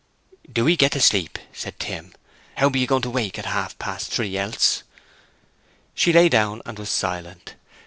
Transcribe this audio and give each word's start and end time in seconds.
"Do 0.51 0.67
'ee 0.67 0.75
get 0.75 0.93
to 0.93 0.99
sleep," 0.99 1.37
said 1.53 1.79
Tim. 1.79 2.15
"How 2.57 2.69
be 2.69 2.79
you 2.79 2.87
going 2.87 3.03
to 3.03 3.09
wake 3.11 3.37
at 3.37 3.45
half 3.45 3.77
past 3.77 4.11
three 4.11 4.35
else?" 4.35 4.81
She 5.93 6.11
lay 6.11 6.27
down 6.27 6.63
and 6.65 6.79
was 6.79 6.89
silent. 6.89 7.53